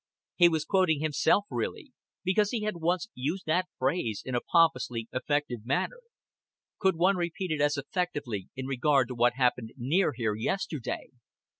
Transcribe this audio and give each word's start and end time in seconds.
He 0.35 0.49
was 0.49 0.65
quoting 0.65 0.99
himself 0.99 1.45
really, 1.51 1.91
because 2.23 2.49
he 2.49 2.61
had 2.63 2.77
once 2.81 3.07
used 3.13 3.45
that 3.45 3.67
phrase 3.77 4.23
in 4.25 4.33
a 4.33 4.41
pompously 4.41 5.07
effective 5.13 5.63
manner. 5.63 5.99
Could 6.79 6.95
one 6.95 7.17
repeat 7.17 7.51
it 7.51 7.61
as 7.61 7.77
effectively 7.77 8.49
in 8.55 8.65
regard 8.65 9.09
to 9.09 9.13
what 9.15 9.35
happened 9.35 9.73
near 9.77 10.13
here 10.13 10.33
yesterday? 10.33 11.09